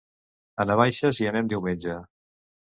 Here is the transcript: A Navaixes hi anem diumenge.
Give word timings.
A 0.63 0.65
Navaixes 0.69 1.21
hi 1.23 1.29
anem 1.33 1.53
diumenge. 1.55 2.03